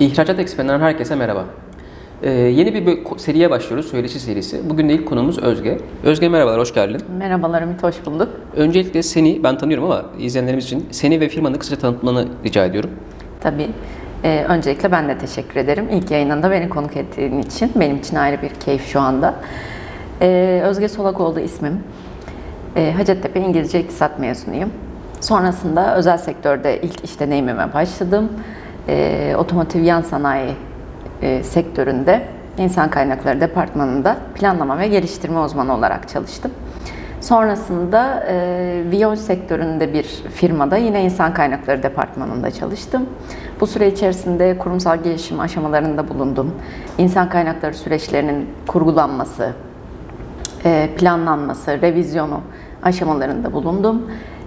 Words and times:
İhracat 0.00 0.38
Ekspertinden 0.38 0.80
herkese 0.80 1.14
merhaba. 1.14 1.44
Ee, 2.22 2.30
yeni 2.30 2.74
bir 2.74 2.98
seriye 3.18 3.50
başlıyoruz, 3.50 3.90
söyleşi 3.90 4.20
serisi. 4.20 4.70
Bugün 4.70 4.88
de 4.88 4.92
ilk 4.92 5.08
konumuz 5.08 5.38
Özge. 5.38 5.78
Özge 6.04 6.28
merhabalar, 6.28 6.60
hoş 6.60 6.74
geldin. 6.74 7.00
Merhabalar 7.18 7.62
Ümit, 7.62 7.82
hoş 7.82 8.06
bulduk. 8.06 8.28
Öncelikle 8.56 9.02
seni, 9.02 9.42
ben 9.44 9.58
tanıyorum 9.58 9.84
ama 9.84 10.04
izleyenlerimiz 10.18 10.64
için 10.64 10.86
seni 10.90 11.20
ve 11.20 11.28
firmanı 11.28 11.58
kısaca 11.58 11.80
tanıtmanı 11.80 12.28
rica 12.44 12.64
ediyorum. 12.64 12.90
Tabii. 13.40 13.68
Ee, 14.24 14.44
öncelikle 14.48 14.92
ben 14.92 15.08
de 15.08 15.18
teşekkür 15.18 15.60
ederim. 15.60 15.88
İlk 15.92 16.10
yayınında 16.10 16.50
beni 16.50 16.68
konuk 16.68 16.96
ettiğin 16.96 17.38
için. 17.38 17.70
Benim 17.76 17.96
için 17.96 18.16
ayrı 18.16 18.42
bir 18.42 18.50
keyif 18.50 18.86
şu 18.86 19.00
anda. 19.00 19.34
Ee, 20.22 20.62
Özge 20.64 20.88
Solakoğlu 20.88 21.40
ismim. 21.40 21.80
Ee, 22.76 22.92
Hacettepe 22.96 23.40
İngilizce 23.40 23.80
İktisat 23.80 24.18
mezunuyum. 24.18 24.70
Sonrasında 25.20 25.96
özel 25.96 26.18
sektörde 26.18 26.80
ilk 26.82 27.04
iş 27.04 27.20
deneyimime 27.20 27.72
başladım. 27.74 28.28
Ee, 28.88 29.34
otomotiv 29.38 29.82
yan 29.82 30.00
sanayi 30.02 30.54
e, 31.22 31.42
sektöründe 31.42 32.22
insan 32.58 32.90
kaynakları 32.90 33.40
departmanında 33.40 34.16
planlama 34.34 34.78
ve 34.78 34.88
geliştirme 34.88 35.38
uzmanı 35.38 35.74
olarak 35.74 36.08
çalıştım. 36.08 36.50
Sonrasında 37.20 38.24
e, 38.28 38.82
Viyol 38.90 39.16
sektöründe 39.16 39.92
bir 39.92 40.02
firmada 40.34 40.76
yine 40.76 41.04
insan 41.04 41.34
kaynakları 41.34 41.82
departmanında 41.82 42.50
çalıştım. 42.50 43.06
Bu 43.60 43.66
süre 43.66 43.88
içerisinde 43.88 44.58
kurumsal 44.58 45.02
gelişim 45.02 45.40
aşamalarında 45.40 46.08
bulundum. 46.08 46.54
İnsan 46.98 47.28
kaynakları 47.28 47.74
süreçlerinin 47.74 48.48
kurgulanması, 48.66 49.52
e, 50.64 50.90
planlanması, 50.96 51.82
revizyonu 51.82 52.40
aşamalarında 52.82 53.52
bulundum. 53.52 54.02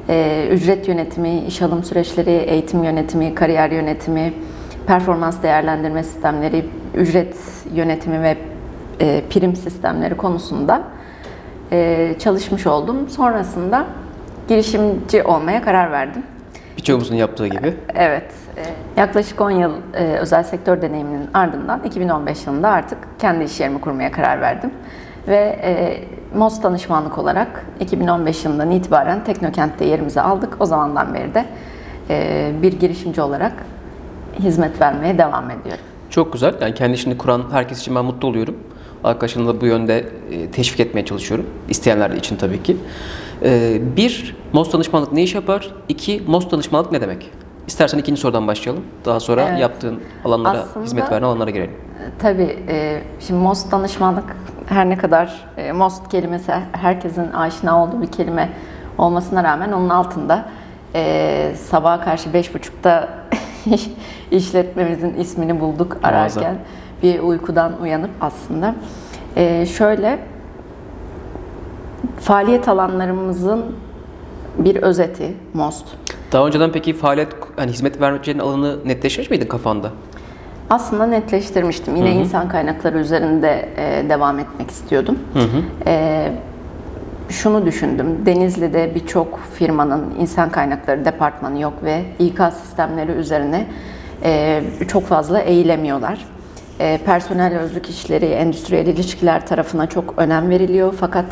E, 0.09 0.47
ücret 0.51 0.87
yönetimi, 0.87 1.39
iş 1.39 1.61
alım 1.61 1.83
süreçleri, 1.83 2.31
eğitim 2.31 2.83
yönetimi, 2.83 3.35
kariyer 3.35 3.71
yönetimi, 3.71 4.33
performans 4.87 5.43
değerlendirme 5.43 6.03
sistemleri, 6.03 6.65
ücret 6.95 7.35
yönetimi 7.73 8.21
ve 8.21 8.37
e, 9.01 9.23
prim 9.29 9.55
sistemleri 9.55 10.17
konusunda 10.17 10.83
e, 11.71 12.15
çalışmış 12.19 12.67
oldum. 12.67 13.09
Sonrasında 13.09 13.85
girişimci 14.47 15.23
olmaya 15.23 15.61
karar 15.61 15.91
verdim. 15.91 16.23
Birçoğumuzun 16.77 17.15
yaptığı 17.15 17.47
gibi. 17.47 17.73
Evet, 17.95 18.31
e, 18.57 18.63
yaklaşık 18.99 19.41
10 19.41 19.51
yıl 19.51 19.71
e, 19.93 20.03
özel 20.03 20.43
sektör 20.43 20.81
deneyiminin 20.81 21.29
ardından 21.33 21.83
2015 21.83 22.47
yılında 22.47 22.69
artık 22.69 22.97
kendi 23.19 23.43
iş 23.43 23.59
yerimi 23.59 23.81
kurmaya 23.81 24.11
karar 24.11 24.41
verdim. 24.41 24.71
Ve 25.27 25.59
e, 25.63 26.03
MOS 26.37 26.63
danışmanlık 26.63 27.17
olarak 27.17 27.65
2015 27.79 28.45
yılından 28.45 28.71
itibaren 28.71 29.23
Teknokent'te 29.23 29.85
yerimizi 29.85 30.21
aldık. 30.21 30.57
O 30.59 30.65
zamandan 30.65 31.13
beri 31.13 31.33
de 31.33 31.45
e, 32.09 32.51
bir 32.61 32.73
girişimci 32.73 33.21
olarak 33.21 33.53
hizmet 34.39 34.81
vermeye 34.81 35.17
devam 35.17 35.51
ediyorum. 35.51 35.83
Çok 36.09 36.33
güzel. 36.33 36.55
Yani 36.61 36.73
kendi 36.73 36.93
işini 36.95 37.17
kuran 37.17 37.43
herkes 37.51 37.79
için 37.81 37.95
ben 37.95 38.05
mutlu 38.05 38.27
oluyorum. 38.27 38.55
Arkadaşını 39.03 39.47
da 39.47 39.61
bu 39.61 39.65
yönde 39.65 40.05
e, 40.31 40.51
teşvik 40.51 40.79
etmeye 40.79 41.05
çalışıyorum. 41.05 41.45
İsteyenler 41.69 42.09
için 42.11 42.35
tabii 42.35 42.63
ki. 42.63 42.77
E, 43.43 43.81
Bir, 43.97 44.35
MOS 44.53 44.73
danışmanlık 44.73 45.13
ne 45.13 45.23
iş 45.23 45.35
yapar? 45.35 45.71
İki, 45.89 46.23
MOS 46.27 46.51
danışmanlık 46.51 46.91
ne 46.91 47.01
demek? 47.01 47.31
İstersen 47.67 47.97
ikinci 47.97 48.21
sorudan 48.21 48.47
başlayalım. 48.47 48.83
Daha 49.05 49.19
sonra 49.19 49.41
Evet. 49.49 49.59
yaptığın 49.59 49.99
alanlara, 50.25 50.57
Aslında- 50.57 50.85
hizmet 50.85 51.11
veren 51.11 51.21
alanlara 51.23 51.49
girelim. 51.49 51.71
Tabii, 52.19 52.59
e, 52.69 53.01
şimdi 53.19 53.39
MOST 53.43 53.71
danışmanlık 53.71 54.23
her 54.65 54.89
ne 54.89 54.97
kadar 54.97 55.45
e, 55.57 55.71
MOST 55.71 56.09
kelimesi 56.09 56.51
herkesin 56.71 57.31
aşina 57.31 57.83
olduğu 57.83 58.01
bir 58.01 58.07
kelime 58.07 58.49
olmasına 58.97 59.43
rağmen 59.43 59.71
onun 59.71 59.89
altında 59.89 60.45
e, 60.95 61.53
sabaha 61.69 62.01
karşı 62.01 62.33
beş 62.33 62.53
buçukta 62.55 63.09
işletmemizin 64.31 65.13
ismini 65.13 65.59
bulduk 65.59 65.91
Muazzam. 65.91 66.13
ararken 66.13 66.55
bir 67.03 67.19
uykudan 67.19 67.81
uyanıp 67.81 68.09
aslında 68.21 68.75
e, 69.35 69.65
şöyle 69.65 70.19
faaliyet 72.19 72.67
alanlarımızın 72.67 73.65
bir 74.57 74.75
özeti 74.75 75.33
MOST. 75.53 75.85
Daha 76.31 76.47
önceden 76.47 76.71
peki 76.71 76.93
faaliyet, 76.93 77.29
hani 77.57 77.71
hizmet 77.71 78.01
vereceğin 78.01 78.39
alanı 78.39 78.77
netleşmiş 78.85 79.29
miydin 79.29 79.47
kafanda? 79.47 79.91
Aslında 80.69 81.05
netleştirmiştim. 81.07 81.95
Yine 81.95 82.11
insan 82.11 82.49
kaynakları 82.49 82.97
üzerinde 82.99 83.69
e, 83.77 84.09
devam 84.09 84.39
etmek 84.39 84.71
istiyordum. 84.71 85.19
E, 85.85 86.31
şunu 87.29 87.65
düşündüm. 87.65 88.25
Denizli'de 88.25 88.91
birçok 88.95 89.39
firmanın 89.53 90.15
insan 90.19 90.49
kaynakları 90.49 91.05
departmanı 91.05 91.61
yok 91.61 91.73
ve 91.83 92.03
İK 92.19 92.39
sistemleri 92.61 93.11
üzerine 93.11 93.67
e, 94.23 94.61
çok 94.87 95.03
fazla 95.03 95.39
eğilemiyorlar. 95.39 96.25
E, 96.79 96.99
personel 97.05 97.57
özlük 97.57 97.89
işleri, 97.89 98.25
endüstriyel 98.25 98.87
ilişkiler 98.87 99.47
tarafına 99.47 99.87
çok 99.87 100.13
önem 100.17 100.49
veriliyor. 100.49 100.93
Fakat 100.99 101.25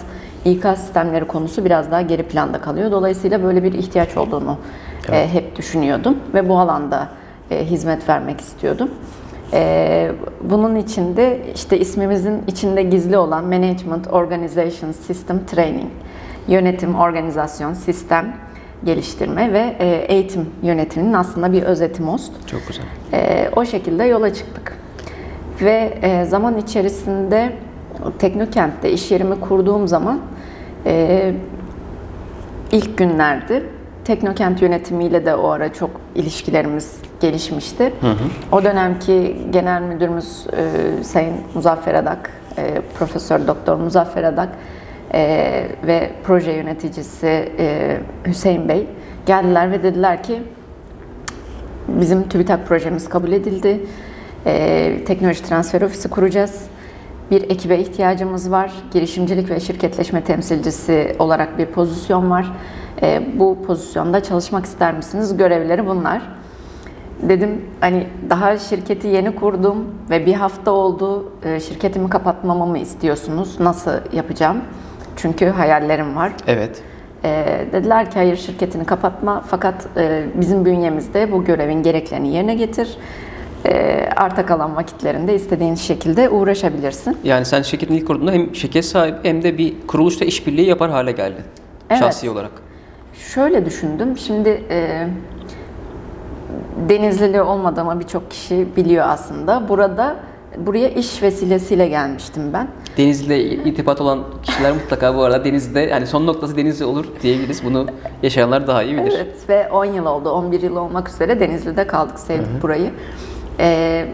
İK 0.45 0.65
sistemleri 0.77 1.25
konusu 1.25 1.65
biraz 1.65 1.91
daha 1.91 2.01
geri 2.01 2.23
planda 2.23 2.61
kalıyor. 2.61 2.91
Dolayısıyla 2.91 3.43
böyle 3.43 3.63
bir 3.63 3.73
ihtiyaç 3.73 4.17
olduğunu 4.17 4.57
e, 5.11 5.33
hep 5.33 5.55
düşünüyordum 5.55 6.17
ve 6.33 6.49
bu 6.49 6.59
alanda 6.59 7.09
e, 7.51 7.65
hizmet 7.65 8.09
vermek 8.09 8.41
istiyordum. 8.41 8.89
E, 9.53 10.11
bunun 10.41 10.75
içinde 10.75 11.39
işte 11.55 11.79
ismimizin 11.79 12.43
içinde 12.47 12.83
gizli 12.83 13.17
olan 13.17 13.43
Management 13.43 14.07
Organization 14.07 14.91
System 14.91 15.45
Training, 15.45 15.91
yönetim, 16.47 16.95
organizasyon, 16.95 17.73
sistem 17.73 18.35
geliştirme 18.83 19.53
ve 19.53 19.75
eğitim 20.07 20.49
yönetiminin 20.63 21.13
aslında 21.13 21.53
bir 21.53 21.63
özeti 21.63 22.01
MOST. 22.01 22.31
Çok 22.47 22.61
güzel. 22.67 22.85
O 23.55 23.65
şekilde 23.65 24.03
yola 24.03 24.33
çıktık. 24.33 24.77
Ve 25.61 25.97
zaman 26.29 26.57
içerisinde 26.57 27.51
Teknokent'te 28.19 28.91
iş 28.91 29.11
yerimi 29.11 29.39
kurduğum 29.39 29.87
zaman 29.87 30.19
ilk 32.71 32.97
günlerdi. 32.97 33.63
Teknokent 34.05 34.61
yönetimiyle 34.61 35.25
de 35.25 35.35
o 35.35 35.49
ara 35.49 35.73
çok 35.73 35.91
ilişkilerimiz 36.15 36.95
gelişmişti. 37.19 37.93
O 38.51 38.63
dönemki 38.63 39.37
genel 39.49 39.81
müdürümüz 39.81 40.47
e, 40.57 41.03
Sayın 41.03 41.35
Muzaffer 41.53 41.93
Adak, 41.93 42.31
e, 42.57 42.81
Profesör 42.97 43.47
Doktor 43.47 43.75
Muzaffer 43.75 44.23
Adak 44.23 44.49
e, 45.13 45.67
ve 45.87 46.11
proje 46.23 46.51
yöneticisi 46.51 47.51
e, 47.59 47.97
Hüseyin 48.27 48.69
Bey 48.69 48.87
geldiler 49.25 49.71
ve 49.71 49.83
dediler 49.83 50.23
ki 50.23 50.41
Bizim 51.87 52.29
TÜBİTAK 52.29 52.67
projemiz 52.67 53.09
kabul 53.09 53.31
edildi. 53.31 53.85
Ee, 54.45 54.97
teknoloji 55.05 55.43
transfer 55.43 55.81
ofisi 55.81 56.09
kuracağız. 56.09 56.61
Bir 57.31 57.41
ekibe 57.41 57.77
ihtiyacımız 57.77 58.51
var. 58.51 58.71
Girişimcilik 58.91 59.49
ve 59.49 59.59
şirketleşme 59.59 60.23
temsilcisi 60.23 61.15
olarak 61.19 61.57
bir 61.57 61.65
pozisyon 61.65 62.31
var. 62.31 62.51
Ee, 63.01 63.21
bu 63.39 63.57
pozisyonda 63.67 64.23
çalışmak 64.23 64.65
ister 64.65 64.93
misiniz? 64.93 65.37
Görevleri 65.37 65.87
bunlar. 65.87 66.21
Dedim 67.21 67.61
hani 67.81 68.07
daha 68.29 68.57
şirketi 68.57 69.07
yeni 69.07 69.35
kurdum 69.35 69.85
ve 70.09 70.25
bir 70.25 70.33
hafta 70.33 70.71
oldu. 70.71 71.31
Ee, 71.45 71.59
şirketimi 71.59 72.09
kapatmamı 72.09 72.65
mı 72.65 72.77
istiyorsunuz? 72.77 73.59
Nasıl 73.59 73.91
yapacağım? 74.13 74.57
Çünkü 75.15 75.45
hayallerim 75.45 76.15
var. 76.15 76.31
Evet. 76.47 76.81
Ee, 77.23 77.65
dediler 77.71 78.11
ki 78.11 78.15
hayır 78.15 78.35
şirketini 78.35 78.85
kapatma 78.85 79.43
fakat 79.47 79.87
e, 79.97 80.23
bizim 80.41 80.65
bünyemizde 80.65 81.31
bu 81.31 81.45
görevin 81.45 81.83
gereklerini 81.83 82.33
yerine 82.33 82.55
getir. 82.55 82.97
Ee, 83.65 84.09
arta 84.15 84.45
kalan 84.45 84.75
vakitlerinde 84.75 85.35
istediğin 85.35 85.75
şekilde 85.75 86.29
uğraşabilirsin. 86.29 87.17
Yani 87.23 87.45
sen 87.45 87.61
şirketin 87.61 87.93
ilk 87.95 88.07
kurduğunda 88.07 88.31
hem 88.31 88.55
şirket 88.55 88.85
sahibi 88.85 89.17
hem 89.23 89.43
de 89.43 89.57
bir 89.57 89.73
kuruluşta 89.87 90.25
işbirliği 90.25 90.67
yapar 90.67 90.89
hale 90.91 91.11
geldin. 91.11 91.43
Evet. 91.89 91.99
Şahsi 91.99 92.29
olarak. 92.29 92.51
Şöyle 93.13 93.65
düşündüm. 93.65 94.17
Şimdi 94.17 94.63
e, 94.69 95.07
Denizlili 96.89 97.41
olmadığımı 97.41 97.99
birçok 97.99 98.31
kişi 98.31 98.67
biliyor 98.75 99.05
aslında. 99.09 99.69
Burada 99.69 100.15
buraya 100.57 100.89
iş 100.89 101.21
vesilesiyle 101.21 101.87
gelmiştim 101.87 102.43
ben. 102.53 102.67
Denizli'de 102.97 103.43
irtibat 103.43 104.01
olan 104.01 104.23
kişiler 104.43 104.71
mutlaka 104.71 105.15
bu 105.15 105.23
arada 105.23 105.45
Denizli'de 105.45 105.79
yani 105.79 106.07
son 106.07 106.27
noktası 106.27 106.57
Denizli 106.57 106.85
olur 106.85 107.05
diyebiliriz. 107.21 107.63
Bunu 107.65 107.85
yaşayanlar 108.23 108.67
daha 108.67 108.83
iyi 108.83 108.97
bilir. 108.97 109.13
Evet 109.15 109.49
ve 109.49 109.69
10 109.69 109.85
yıl 109.85 110.05
oldu, 110.05 110.29
11 110.29 110.61
yıl 110.61 110.75
olmak 110.75 111.09
üzere 111.09 111.39
Denizli'de 111.39 111.87
kaldık, 111.87 112.19
sevdik 112.19 112.61
burayı. 112.61 112.91
Ee, 113.59 114.05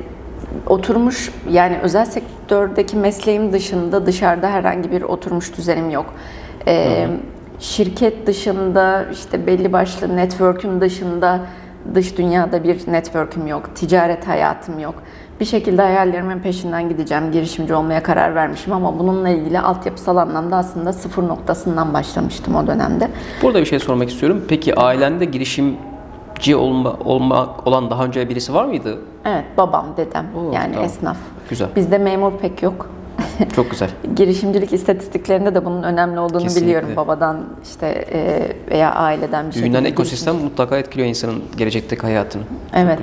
oturmuş 0.68 1.32
yani 1.50 1.78
özel 1.82 2.06
sektördeki 2.06 2.98
mesleğim 2.98 3.54
dışında 3.54 4.06
dışarıda 4.06 4.50
herhangi 4.50 4.92
bir 4.92 5.02
oturmuş 5.02 5.58
düzenim 5.58 5.90
yok. 5.90 6.14
Ee, 6.68 7.08
şirket 7.60 8.28
dışında 8.28 9.06
işte 9.12 9.48
belli 9.48 9.74
başlı 9.74 10.16
network'ün 10.16 10.82
dışında 10.82 11.40
dış 11.96 12.18
dünyada 12.18 12.64
bir 12.64 12.92
network'üm 12.92 13.48
yok, 13.48 13.76
ticaret 13.76 14.28
hayatım 14.28 14.80
yok. 14.80 14.96
Bir 15.40 15.46
şekilde 15.46 15.82
hayallerimin 15.82 16.40
peşinden 16.40 16.90
gideceğim, 16.90 17.32
girişimci 17.32 17.74
olmaya 17.74 18.04
karar 18.04 18.36
vermişim 18.36 18.74
ama 18.74 19.00
bununla 19.00 19.30
ilgili 19.30 19.60
altyapısal 19.60 20.18
anlamda 20.18 20.56
aslında 20.56 20.94
sıfır 20.94 21.28
noktasından 21.28 21.94
başlamıştım 21.94 22.56
o 22.56 22.68
dönemde. 22.68 23.08
Burada 23.42 23.60
bir 23.60 23.66
şey 23.66 23.80
sormak 23.80 24.10
istiyorum. 24.10 24.46
Peki 24.48 24.76
ailende 24.76 25.26
girişimci 25.26 25.91
Ci 26.42 26.56
olma, 26.56 26.98
olmak 27.06 27.68
olan 27.68 27.90
daha 27.90 28.06
önce 28.06 28.30
birisi 28.30 28.54
var 28.54 28.66
mıydı? 28.66 28.98
Evet, 29.26 29.46
babam, 29.58 29.86
dedem 29.98 30.26
Oo, 30.38 30.52
yani 30.54 30.72
tamam. 30.74 30.86
esnaf. 30.86 31.18
Güzel. 31.50 31.70
Bizde 31.76 31.98
memur 31.98 32.32
pek 32.32 32.64
yok. 32.64 32.90
Çok 33.56 33.72
güzel. 33.72 33.90
Girişimcilik 34.16 34.74
istatistiklerinde 34.74 35.56
de 35.56 35.66
bunun 35.66 35.84
önemli 35.84 36.20
olduğunu 36.20 36.42
Kesinlikle. 36.42 36.68
biliyorum. 36.68 36.90
Babadan 36.96 37.38
işte 37.64 37.88
e, 38.14 38.52
veya 38.72 38.94
aileden 38.94 39.50
bir 39.50 39.54
Büyünen 39.56 39.72
şekilde 39.74 39.90
ekosistem 39.90 40.36
mutlaka 40.36 40.78
etkiliyor 40.78 41.10
insanın 41.10 41.44
gelecekteki 41.58 42.02
hayatını. 42.02 42.44
Evet. 42.74 43.00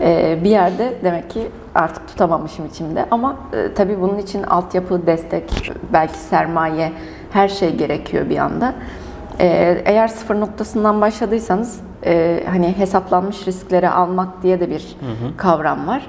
Ee, 0.00 0.38
bir 0.44 0.50
yerde 0.50 0.94
demek 1.04 1.30
ki 1.30 1.40
artık 1.74 2.08
tutamamışım 2.08 2.66
içimde. 2.66 3.06
Ama 3.10 3.36
e, 3.52 3.74
tabii 3.74 4.00
bunun 4.00 4.18
için 4.18 4.42
altyapı, 4.42 5.06
destek, 5.06 5.72
belki 5.92 6.18
sermaye, 6.18 6.92
her 7.32 7.48
şey 7.48 7.76
gerekiyor 7.76 8.30
bir 8.30 8.36
anda. 8.38 8.74
Ee, 9.40 9.82
eğer 9.84 10.08
sıfır 10.08 10.40
noktasından 10.40 11.00
başladıysanız 11.00 11.80
e, 12.06 12.40
hani 12.50 12.78
hesaplanmış 12.78 13.46
riskleri 13.46 13.88
almak 13.88 14.42
diye 14.42 14.60
de 14.60 14.70
bir 14.70 14.96
kavram 15.36 15.86
var. 15.86 16.06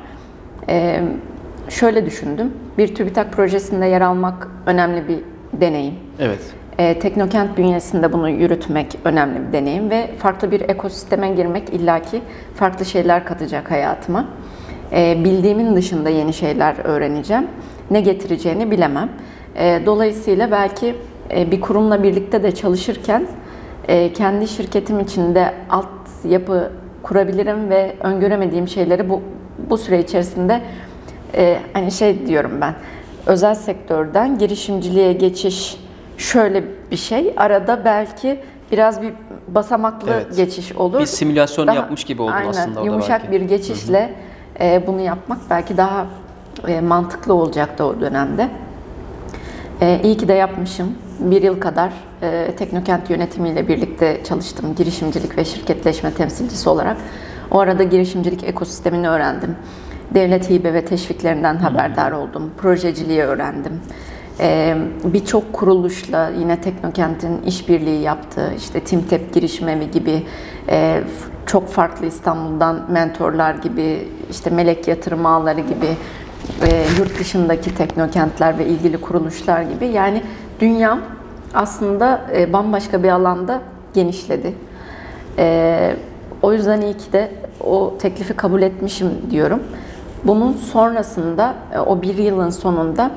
Ee, 0.70 1.02
şöyle 1.70 2.06
düşündüm. 2.06 2.54
Bir 2.78 2.96
TÜBİTAK 2.96 3.32
projesinde 3.34 3.86
yer 3.86 4.02
almak 4.02 4.48
önemli 4.66 5.08
bir 5.08 5.20
deneyim. 5.62 5.94
Evet. 6.20 6.40
E, 6.78 7.00
Teknokent 7.00 7.58
bünyesinde 7.58 8.14
bunu 8.14 8.30
yürütmek 8.30 8.98
önemli 9.06 9.48
bir 9.48 9.54
deneyim 9.54 9.90
ve 9.90 10.10
farklı 10.20 10.52
bir 10.52 10.62
ekosisteme 10.62 11.30
girmek 11.30 11.70
illaki 11.70 12.22
farklı 12.56 12.86
şeyler 12.86 13.26
katacak 13.26 13.72
hayatıma. 13.72 14.26
E, 14.92 15.24
bildiğimin 15.24 15.76
dışında 15.76 16.10
yeni 16.10 16.34
şeyler 16.34 16.76
öğreneceğim. 16.84 17.48
Ne 17.92 18.02
getireceğini 18.02 18.72
bilemem. 18.72 19.10
E, 19.56 19.82
dolayısıyla 19.86 20.52
belki 20.52 20.96
e, 21.36 21.52
bir 21.52 21.62
kurumla 21.62 22.04
birlikte 22.04 22.44
de 22.44 22.56
çalışırken 22.56 23.28
e, 23.88 24.14
kendi 24.14 24.48
şirketim 24.48 25.00
içinde 25.00 25.54
altyapı 25.70 26.72
kurabilirim 27.04 27.70
ve 27.70 27.96
öngöremediğim 28.04 28.68
şeyleri 28.68 29.10
bu 29.10 29.22
bu 29.70 29.78
süre 29.78 30.00
içerisinde 30.00 30.62
e, 31.36 31.58
hani 31.74 31.92
şey 31.92 32.28
diyorum 32.28 32.52
ben 32.62 32.76
özel 33.26 33.56
sektörden 33.56 34.38
girişimciliğe 34.38 35.14
geçiş 35.14 35.78
şöyle 36.18 36.64
bir 36.92 36.98
şey 36.98 37.34
arada 37.38 37.86
belki 37.86 38.40
biraz 38.72 39.02
bir 39.02 39.14
basamaklı 39.48 40.12
Evet. 40.14 40.36
geçiş 40.38 40.72
olur. 40.72 41.00
Bir 41.00 41.06
simülasyon 41.06 41.68
Daha- 41.68 41.76
yapmış 41.76 42.04
gibi 42.04 42.22
oldun 42.22 42.32
aynen, 42.32 42.50
aslında 42.50 42.82
Yumuşak 42.82 43.22
belki. 43.24 43.32
bir 43.32 43.42
geçişle 43.42 44.14
e, 44.62 44.84
bunu 44.88 45.02
yapmak 45.02 45.38
belki 45.50 45.78
daha 45.78 46.06
e, 46.68 46.82
mantıklı 46.82 47.34
olacaktı 47.34 47.86
o 47.86 48.00
dönemde. 48.02 48.50
E, 49.82 50.00
iyi 50.04 50.18
ki 50.18 50.28
de 50.28 50.34
yapmışım. 50.34 50.96
Bir 51.20 51.42
yıl 51.42 51.60
kadar 51.60 51.94
e, 52.22 52.52
Teknokent 52.58 53.10
yönetimiyle 53.10 53.68
birlikte 53.68 54.22
çalıştım. 54.24 54.76
Girişimcilik 54.76 55.38
ve 55.38 55.46
şirketleşme 55.46 56.14
temsilcisi 56.14 56.70
olarak. 56.70 56.98
O 57.52 57.60
arada 57.60 57.84
girişimcilik 57.84 58.44
ekosistemini 58.44 59.10
öğrendim. 59.10 59.56
Devlet 60.14 60.50
hibe 60.50 60.74
ve 60.74 60.86
teşviklerinden 60.86 61.56
haberdar 61.56 62.12
oldum. 62.12 62.52
Projeciliği 62.58 63.22
öğrendim. 63.22 63.82
E, 64.40 64.78
Birçok 65.04 65.54
kuruluşla 65.54 66.32
yine 66.40 66.62
Teknokent'in 66.62 67.42
işbirliği 67.42 68.02
yaptığı, 68.02 68.54
işte 68.58 68.80
Timtep 68.80 69.34
Girişim 69.34 69.92
gibi 69.92 70.24
e, 70.70 71.02
çok 71.46 71.68
farklı 71.68 72.06
İstanbul'dan 72.06 72.92
mentorlar 72.92 73.56
gibi, 73.56 74.08
işte 74.32 74.50
Melek 74.50 74.88
Yatırım 74.88 75.26
Ağları 75.26 75.60
gibi 75.60 75.88
e, 76.62 76.86
yurt 77.00 77.20
dışındaki 77.20 77.76
teknokentler 77.76 78.58
ve 78.58 78.66
ilgili 78.66 78.98
kuruluşlar 78.98 79.62
gibi 79.62 79.86
yani 79.86 80.22
dünyam 80.60 81.02
aslında 81.54 82.22
e, 82.36 82.54
bambaşka 82.54 83.04
bir 83.04 83.10
alanda 83.10 83.62
genişledi. 83.94 84.54
E, 85.38 85.96
o 86.42 86.54
yüzden 86.54 86.82
iyi 86.82 86.98
ki 86.98 87.14
de 87.14 87.32
o 87.64 87.94
teklifi 88.00 88.34
kabul 88.34 88.62
etmişim 88.62 89.10
diyorum. 89.32 89.64
Bunun 90.24 90.54
sonrasında 90.54 91.54
e, 91.76 91.80
o 91.80 92.02
bir 92.02 92.18
yılın 92.18 92.50
sonunda 92.50 93.12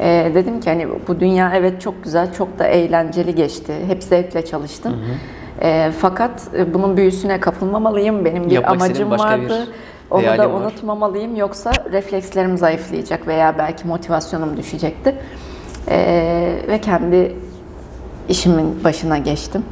e, 0.00 0.32
dedim 0.34 0.60
ki 0.60 0.70
hani 0.70 0.88
bu 1.08 1.20
dünya 1.20 1.52
evet 1.54 1.80
çok 1.80 2.04
güzel, 2.04 2.32
çok 2.32 2.58
da 2.58 2.66
eğlenceli 2.66 3.34
geçti. 3.34 3.72
Hep 3.86 4.02
zevkle 4.02 4.44
çalıştım. 4.44 4.96
E, 5.62 5.92
fakat 5.98 6.42
e, 6.56 6.74
bunun 6.74 6.96
büyüsüne 6.96 7.40
kapılmamalıyım. 7.40 8.24
Benim 8.24 8.46
bir 8.46 8.50
Yapmak 8.50 8.72
amacım 8.72 9.10
bir 9.10 9.18
vardı. 9.18 9.66
Onu 10.10 10.24
da 10.38 10.50
unutmamalıyım 10.50 11.36
yoksa 11.36 11.72
reflekslerim 11.92 12.58
zayıflayacak 12.58 13.26
veya 13.26 13.58
belki 13.58 13.88
motivasyonum 13.88 14.56
düşecekti. 14.56 15.14
Ee, 15.88 16.62
ve 16.68 16.80
kendi 16.80 17.36
işimin 18.28 18.84
başına 18.84 19.18
geçtim. 19.18 19.64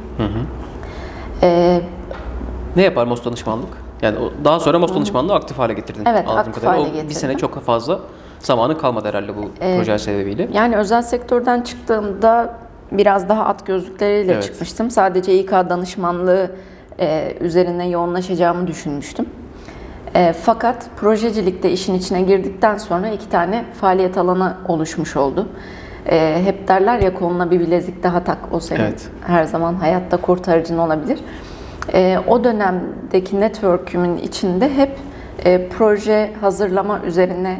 Ee, 1.41 1.81
Ne 2.75 2.81
yapar 2.83 3.07
MOS 3.07 3.25
danışmanlık? 3.25 3.69
Yani 4.01 4.17
daha 4.45 4.59
sonra 4.59 4.79
MOS 4.79 4.95
danışmanlığı 4.95 5.33
aktif 5.35 5.59
hale 5.59 5.73
getirdin. 5.73 6.03
Evet, 6.05 6.19
anladığım 6.27 6.37
aktif 6.39 6.55
kadarıyla. 6.55 6.81
hale 6.83 6.89
O 6.89 6.93
Bir 6.93 6.93
getirdim. 7.01 7.15
sene 7.21 7.37
çok 7.37 7.61
fazla 7.65 7.99
zamanı 8.39 8.77
kalmadı 8.77 9.07
herhalde 9.07 9.37
bu 9.37 9.49
proje 9.77 9.99
sebebiyle. 9.99 10.49
yani 10.53 10.77
özel 10.77 11.01
sektörden 11.01 11.61
çıktığımda 11.61 12.53
biraz 12.91 13.29
daha 13.29 13.45
at 13.45 13.65
gözlükleriyle 13.65 14.31
Evet. 14.33 14.43
çıkmıştım. 14.43 14.91
Sadece 14.91 15.39
İK 15.39 15.51
danışmanlığı 15.51 16.51
e, 16.99 17.33
üzerine 17.41 17.87
yoğunlaşacağımı 17.89 18.67
düşünmüştüm. 18.67 19.25
E, 20.15 20.33
fakat 20.41 20.85
projecilikte 20.97 21.71
işin 21.71 21.93
içine 21.93 22.21
girdikten 22.21 22.77
sonra 22.77 23.07
iki 23.09 23.29
tane 23.29 23.65
faaliyet 23.81 24.17
alanı 24.17 24.53
oluşmuş 24.67 25.17
oldu. 25.17 25.47
E, 26.11 26.41
hep 26.45 26.67
derler 26.67 26.99
ya 26.99 27.13
koluna 27.13 27.51
bir 27.51 27.59
bilezik 27.59 28.03
daha 28.03 28.23
tak 28.23 28.37
o 28.51 28.59
senin 28.59 28.79
Evet. 28.79 29.09
her 29.27 29.43
zaman 29.43 29.73
hayatta 29.73 30.17
kurtarıcın 30.17 30.77
olabilir. 30.77 31.19
E, 31.93 32.17
o 32.27 32.43
dönemdeki 32.43 33.39
network'ümün 33.39 34.17
içinde 34.17 34.73
hep 34.75 34.89
e, 35.45 35.69
proje 35.69 36.31
hazırlama 36.41 36.99
üzerine 37.07 37.57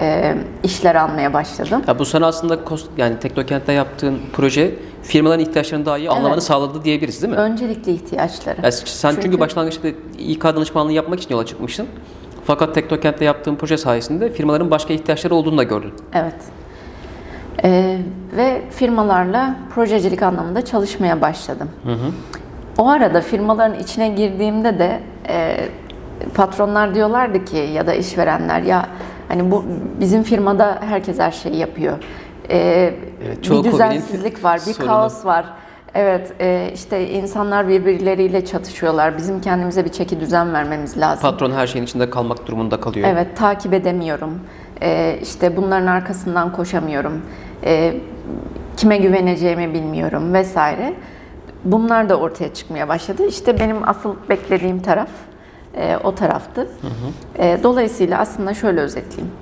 e, 0.00 0.34
işler 0.62 0.94
almaya 0.94 1.32
başladım. 1.32 1.82
Ya 1.88 1.98
bu 1.98 2.04
sana 2.04 2.26
aslında 2.26 2.54
kos- 2.54 2.86
yani 2.96 3.18
Teknokent'te 3.18 3.72
yaptığın 3.72 4.18
proje 4.32 4.74
firmaların 5.02 5.44
ihtiyaçlarını 5.44 5.86
daha 5.86 5.98
iyi 5.98 6.10
anlamanı 6.10 6.32
Evet. 6.32 6.42
sağladı 6.42 6.84
diyebiliriz 6.84 7.22
değil 7.22 7.32
mi? 7.32 7.38
Öncelikli 7.38 7.92
ihtiyaçları. 7.92 8.56
Yani 8.62 8.72
sen 8.72 9.10
çünkü, 9.10 9.22
Çünkü- 9.22 9.40
başlangıçta 9.40 9.88
İK 10.18 10.44
danışmanlığı 10.44 10.92
yapmak 10.92 11.20
için 11.20 11.30
yola 11.34 11.46
çıkmıştın. 11.46 11.86
Fakat 12.44 12.74
Teknokent'te 12.74 13.24
yaptığın 13.24 13.56
proje 13.56 13.76
sayesinde 13.76 14.30
firmaların 14.32 14.70
başka 14.70 14.92
ihtiyaçları 14.94 15.34
olduğunu 15.34 15.58
da 15.58 15.62
gördün. 15.62 15.92
Evet. 16.14 16.34
Ee, 17.64 17.98
ve 18.36 18.62
firmalarla 18.70 19.54
projecilik 19.74 20.22
anlamında 20.22 20.64
çalışmaya 20.64 21.20
başladım. 21.20 21.68
O 22.78 22.88
arada 22.88 23.20
firmaların 23.20 23.78
içine 23.78 24.08
girdiğimde 24.08 24.78
de 24.78 25.00
e, 25.28 25.56
patronlar 26.34 26.94
diyorlardı 26.94 27.44
ki 27.44 27.56
ya 27.56 27.86
da 27.86 27.94
işverenler 27.94 28.60
ya 28.62 28.86
hani 29.28 29.50
bu 29.50 29.64
bizim 30.00 30.22
firmada 30.22 30.78
herkes 30.80 31.18
her 31.18 31.30
şeyi 31.30 31.56
yapıyor. 31.56 31.98
Ee, 32.50 32.94
Evet, 33.26 33.50
bir 33.50 33.64
düzensizlik 33.64 34.44
var, 34.44 34.60
bir 34.66 34.72
sorunu. 34.72 34.86
kaos 34.90 35.24
var. 35.24 35.44
Evet, 35.94 36.32
e, 36.40 36.70
işte 36.74 37.08
insanlar 37.08 37.68
birbirleriyle 37.68 38.44
çatışıyorlar. 38.44 39.16
Bizim 39.16 39.40
kendimize 39.40 39.84
bir 39.84 39.90
çeki 39.90 40.20
düzen 40.20 40.52
vermemiz 40.52 40.98
lazım. 40.98 41.30
Patron 41.30 41.50
her 41.50 41.66
şeyin 41.66 41.84
içinde 41.84 42.10
kalmak 42.10 42.46
durumunda 42.46 42.80
kalıyor. 42.80 43.08
Evet, 43.12 43.36
takip 43.36 43.72
edemiyorum. 43.74 44.40
Ee, 44.82 45.18
işte 45.22 45.56
bunların 45.56 45.86
arkasından 45.86 46.52
koşamıyorum. 46.52 47.22
Ee, 47.64 47.94
kime 48.76 48.98
güveneceğimi 48.98 49.74
bilmiyorum 49.74 50.34
vesaire. 50.34 50.94
Bunlar 51.64 52.08
da 52.08 52.16
ortaya 52.18 52.54
çıkmaya 52.54 52.88
başladı. 52.88 53.26
İşte 53.28 53.60
benim 53.60 53.88
asıl 53.88 54.14
beklediğim 54.28 54.82
taraf 54.82 55.08
e, 55.76 55.96
o 56.04 56.14
taraftı. 56.14 56.68
E, 57.38 57.58
dolayısıyla 57.62 58.18
aslında 58.18 58.54
şöyle 58.54 58.80
özetleyeyim. 58.80 59.32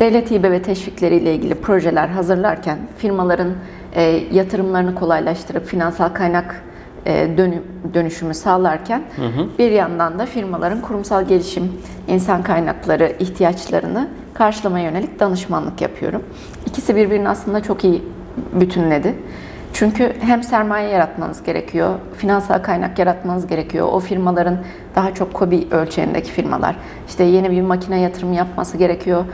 Devlet 0.00 0.30
hibe 0.30 0.50
ve 0.50 0.62
teşvikleriyle 0.62 1.34
ilgili 1.34 1.54
projeler 1.54 2.08
hazırlarken 2.08 2.78
firmaların 2.98 3.52
e, 3.94 4.02
yatırımlarını 4.32 4.94
kolaylaştırıp 4.94 5.66
finansal 5.66 6.08
kaynak 6.08 6.62
e, 7.06 7.12
dönü- 7.36 7.62
dönüşümü 7.94 8.34
sağlarken 8.34 9.02
bir 9.58 9.70
yandan 9.70 10.18
da 10.18 10.26
firmaların 10.26 10.80
kurumsal 10.80 11.24
gelişim, 11.28 11.72
insan 12.08 12.42
kaynakları 12.42 13.12
ihtiyaçlarını 13.18 14.08
karşılamaya 14.34 14.84
yönelik 14.84 15.20
danışmanlık 15.20 15.80
yapıyorum. 15.80 16.22
İkisi 16.72 16.96
birbirini 16.96 17.28
aslında 17.28 17.62
çok 17.62 17.84
iyi 17.84 18.02
bütünledi. 18.52 19.14
Çünkü 19.72 20.12
hem 20.20 20.42
sermaye 20.42 20.88
yaratmanız 20.88 21.42
gerekiyor, 21.42 21.94
finansal 22.16 22.62
kaynak 22.62 22.98
yaratmanız 22.98 23.46
gerekiyor. 23.46 23.88
O 23.92 24.00
firmaların 24.00 24.58
daha 24.96 25.14
çok 25.14 25.34
KOBİ 25.34 25.68
ölçeğindeki 25.70 26.30
firmalar. 26.30 26.76
işte 27.08 27.24
yeni 27.24 27.50
bir 27.50 27.62
makine 27.62 28.00
yatırım 28.00 28.32
yapması 28.32 28.76
gerekiyor. 28.76 29.24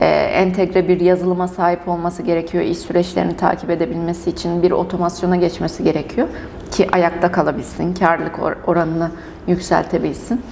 Ee, 0.00 0.06
entegre 0.06 0.88
bir 0.88 1.00
yazılıma 1.00 1.48
sahip 1.48 1.88
olması 1.88 2.22
gerekiyor. 2.22 2.64
İş 2.64 2.78
süreçlerini 2.78 3.36
takip 3.36 3.70
edebilmesi 3.70 4.30
için 4.30 4.62
bir 4.62 4.70
otomasyona 4.70 5.36
geçmesi 5.36 5.84
gerekiyor. 5.84 6.28
Ki 6.70 6.88
ayakta 6.92 7.32
kalabilsin, 7.32 7.94
karlılık 7.94 8.34
or- 8.36 8.64
oranını 8.66 9.10
yükseltebilsin. 9.46 10.42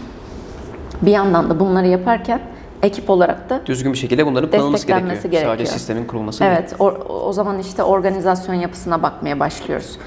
Bir 1.02 1.10
yandan 1.10 1.50
da 1.50 1.60
bunları 1.60 1.86
yaparken 1.86 2.40
ekip 2.82 3.10
olarak 3.10 3.50
da 3.50 3.60
Düzgün 3.66 3.92
bir 3.92 3.98
şekilde 3.98 4.26
bunların 4.26 4.50
planlaması 4.50 4.86
gerekiyor. 4.86 5.22
Gerekiyor. 5.22 5.42
Sadece 5.42 5.66
sistemin 5.66 6.04
kurulması. 6.04 6.44
Evet, 6.44 6.74
o, 6.78 6.90
o 7.08 7.32
zaman 7.32 7.58
işte 7.58 7.82
organizasyon 7.82 8.54
yapısına 8.54 9.02
bakmaya 9.02 9.40
başlıyoruz. 9.40 9.98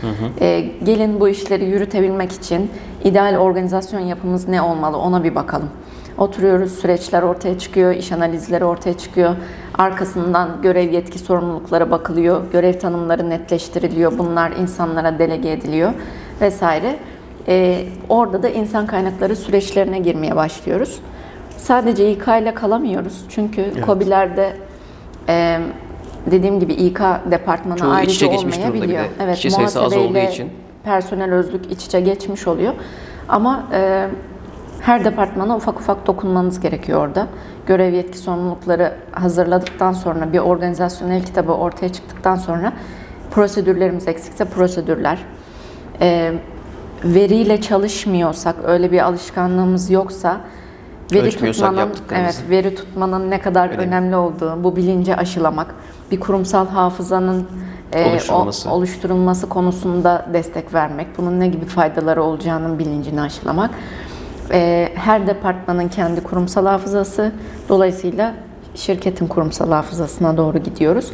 Ee, 0.42 0.66
gelin 0.84 1.20
bu 1.20 1.30
işleri 1.30 1.66
yürütebilmek 1.66 2.32
için 2.32 2.72
ideal 3.04 3.38
organizasyon 3.38 4.00
yapımız 4.00 4.48
ne 4.48 4.62
olmalı 4.62 4.98
ona 4.98 5.24
bir 5.24 5.36
bakalım. 5.36 5.70
Oturuyoruz, 6.18 6.72
süreçler 6.72 7.22
ortaya 7.24 7.60
çıkıyor, 7.60 7.96
iş 7.96 8.12
analizleri 8.12 8.66
ortaya 8.66 8.98
çıkıyor. 8.98 9.36
Arkasından 9.78 10.50
görev 10.62 10.92
yetki 10.92 11.20
sorumluluklara 11.20 11.92
bakılıyor, 11.92 12.42
görev 12.52 12.80
tanımları 12.80 13.30
netleştiriliyor, 13.30 14.18
bunlar 14.18 14.52
insanlara 14.52 15.20
delege 15.20 15.52
ediliyor 15.52 15.94
vesaire. 16.42 17.00
Ee, 17.48 17.86
orada 18.10 18.44
da 18.44 18.50
insan 18.50 18.88
kaynakları 18.88 19.36
süreçlerine 19.36 20.00
girmeye 20.00 20.36
başlıyoruz. 20.36 21.00
Sadece 21.58 22.12
İK 22.12 22.28
ile 22.28 22.54
kalamıyoruz 22.54 23.26
çünkü 23.30 23.82
KOBİ'lerde 23.82 24.54
e, 25.30 25.60
dediğim 26.32 26.60
gibi 26.60 26.74
İK 26.74 27.00
departmanı 27.32 27.78
Çoğu 27.80 27.90
iç 27.90 28.24
ayrıca 28.24 28.28
olmayabiliyor. 28.28 29.06
Evet, 29.24 29.36
Kişi 29.36 29.52
sayısı 29.52 29.82
az 29.84 29.98
olduğu 29.98 30.18
için. 30.18 30.50
personel 30.84 31.34
özlük 31.34 31.72
iç 31.72 31.86
içe 31.86 32.00
geçmiş 32.02 32.48
oluyor. 32.48 32.74
Ama 33.30 33.64
e, 33.74 34.08
her 34.82 35.06
departmana 35.06 35.56
ufak 35.56 35.80
ufak 35.80 36.08
dokunmanız 36.08 36.60
gerekiyor 36.60 37.08
orada. 37.08 37.28
Görev 37.68 37.94
yetki 37.94 38.18
sorumlulukları 38.18 38.94
hazırladıktan 39.12 39.94
sonra 39.94 40.34
bir 40.34 40.40
organizasyonel 40.40 41.24
kitabı 41.26 41.52
ortaya 41.52 41.90
çıktıktan 41.94 42.36
sonra 42.36 42.74
prosedürlerimiz 43.32 44.08
eksikse 44.08 44.46
prosedürler. 44.46 45.20
E, 46.02 46.34
veriyle 47.04 47.62
çalışmıyorsak, 47.62 48.56
öyle 48.66 48.92
bir 48.92 49.00
alışkanlığımız 49.06 49.92
yoksa 49.92 50.38
veri 51.14 51.30
tutmanın 51.32 51.90
evet 52.16 52.44
veri 52.50 52.76
tutmanın 52.76 53.32
ne 53.32 53.42
kadar 53.42 53.70
Önemli. 53.70 53.82
önemli 53.88 54.16
olduğu, 54.16 54.64
bu 54.64 54.76
bilinci 54.76 55.16
aşılamak, 55.16 55.76
bir 56.12 56.20
kurumsal 56.20 56.68
hafızanın 56.68 57.48
e, 57.94 58.06
o- 58.06 58.10
Oluşturulması. 58.10 58.70
oluşturulması 58.70 59.50
konusunda 59.50 60.26
destek 60.34 60.74
vermek, 60.74 61.08
bunun 61.18 61.40
ne 61.40 61.48
gibi 61.48 61.66
faydaları 61.66 62.24
olacağının 62.24 62.80
bilincini 62.80 63.22
aşılamak. 63.22 63.72
E, 64.52 64.90
her 64.96 65.28
departmanın 65.28 65.88
kendi 65.88 66.24
kurumsal 66.24 66.66
hafızası, 66.66 67.32
dolayısıyla 67.70 68.34
şirketin 68.76 69.28
kurumsal 69.28 69.72
hafızasına 69.72 70.38
doğru 70.38 70.58
gidiyoruz. 70.58 71.12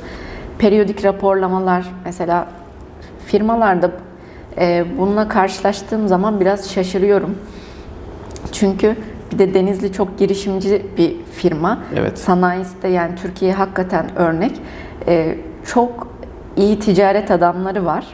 Periyodik 0.60 1.06
raporlamalar, 1.06 1.86
mesela 2.06 2.48
firmalarda 3.26 3.92
e, 4.58 4.86
bununla 5.00 5.28
karşılaştığım 5.28 6.08
zaman 6.08 6.40
biraz 6.40 6.70
şaşırıyorum. 6.72 7.36
Çünkü 8.52 8.96
bir 9.32 9.40
de 9.40 9.54
Denizli 9.54 9.94
çok 9.94 10.18
girişimci 10.20 10.86
bir 10.98 11.16
firma. 11.32 11.80
Evet. 11.96 12.20
Sanayisi 12.20 12.82
de 12.82 12.88
yani 12.88 13.16
Türkiye 13.16 13.54
hakikaten 13.54 14.16
örnek. 14.16 14.52
Ee, 15.08 15.38
çok 15.66 16.08
iyi 16.58 16.80
ticaret 16.80 17.32
adamları 17.32 17.86
var 17.86 18.06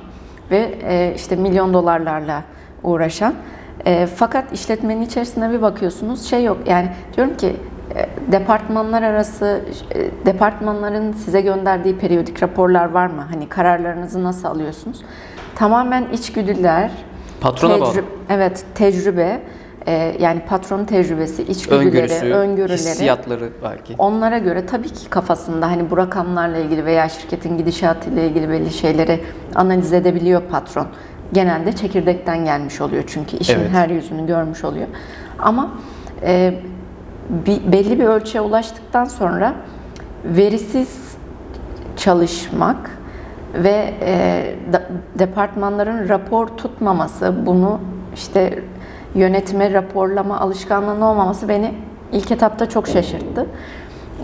ve 0.51 0.73
e, 0.83 1.13
işte 1.15 1.35
milyon 1.35 1.73
dolarlarla 1.73 2.43
uğraşan. 2.83 3.33
E, 3.85 4.07
fakat 4.15 4.53
işletmenin 4.53 5.01
içerisine 5.01 5.51
bir 5.51 5.61
bakıyorsunuz 5.61 6.25
şey 6.25 6.43
yok. 6.43 6.57
Yani 6.67 6.89
diyorum 7.15 7.37
ki 7.37 7.55
e, 7.95 8.31
departmanlar 8.31 9.03
arası 9.03 9.61
e, 9.95 10.25
departmanların 10.25 11.13
size 11.13 11.41
gönderdiği 11.41 11.97
periyodik 11.97 12.43
raporlar 12.43 12.91
var 12.91 13.07
mı? 13.07 13.25
Hani 13.31 13.49
kararlarınızı 13.49 14.23
nasıl 14.23 14.47
alıyorsunuz? 14.47 15.01
Tamamen 15.55 16.05
içgüdüler, 16.13 16.91
Patrona 17.41 17.81
bağlı. 17.81 17.89
tecrübe, 17.93 18.07
evet 18.29 18.65
tecrübe 18.75 19.41
e, 19.87 20.15
yani 20.19 20.39
patron 20.49 20.85
tecrübesi, 20.85 21.43
içgüdüleri, 21.43 21.85
Öngörüsü, 21.87 22.25
öngörüleri 22.25 22.77
hissiyatları 22.77 23.49
belki. 23.63 23.95
onlara 23.97 24.37
göre 24.37 24.65
tabii 24.65 24.89
ki 24.89 25.09
kafasında 25.09 25.67
hani 25.71 25.91
bu 25.91 25.97
rakamlarla 25.97 26.57
ilgili 26.57 26.85
veya 26.85 27.09
şirketin 27.09 27.57
gidişatı 27.57 28.09
ile 28.09 28.27
ilgili 28.27 28.49
belli 28.49 28.71
şeyleri 28.71 29.23
analiz 29.55 29.93
edebiliyor 29.93 30.41
patron. 30.41 30.87
Genelde 31.33 31.71
çekirdekten 31.73 32.45
gelmiş 32.45 32.81
oluyor 32.81 33.03
çünkü 33.07 33.37
işin 33.37 33.59
Evet. 33.59 33.69
her 33.71 33.89
yüzünü 33.89 34.27
görmüş 34.27 34.63
oluyor. 34.63 34.87
Ama 35.39 35.71
e, 36.23 36.53
bir, 37.29 37.71
belli 37.71 37.99
bir 37.99 38.03
ölçüye 38.05 38.41
ulaştıktan 38.41 39.05
sonra 39.05 39.53
verisiz 40.25 41.17
çalışmak 41.97 42.91
ve 43.53 43.93
e, 44.01 44.55
da- 44.73 44.87
departmanların 45.19 46.09
rapor 46.09 46.47
tutmaması, 46.47 47.33
bunu 47.45 47.79
işte 48.15 48.63
yönetime 49.15 49.73
raporlama 49.73 50.39
alışkanlığının 50.39 51.01
olmaması 51.01 51.49
beni 51.49 51.73
ilk 52.11 52.31
etapta 52.31 52.69
çok 52.69 52.87
şaşırttı. 52.87 53.45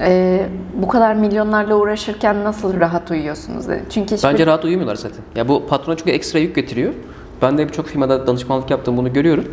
E, 0.01 0.39
bu 0.81 0.87
kadar 0.87 1.15
milyonlarla 1.15 1.75
uğraşırken 1.75 2.43
nasıl 2.43 2.79
rahat 2.79 3.11
uyuyorsunuz 3.11 3.67
dedi. 3.67 3.83
Çünkü 3.89 4.15
hiçbir 4.15 4.29
Bence 4.29 4.45
rahat 4.45 4.65
uyumuyorlar 4.65 4.95
zaten. 4.95 5.19
Ya 5.35 5.47
bu 5.47 5.65
patrona 5.67 5.97
çünkü 5.97 6.11
ekstra 6.11 6.39
yük 6.39 6.55
getiriyor. 6.55 6.93
Ben 7.41 7.57
de 7.57 7.67
birçok 7.67 7.85
firmada 7.87 8.27
danışmanlık 8.27 8.71
yaptım 8.71 8.97
bunu 8.97 9.13
görüyorum. 9.13 9.45